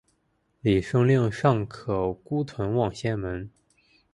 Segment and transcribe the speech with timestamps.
[0.61, 3.51] 李晟令尚可孤屯望仙门。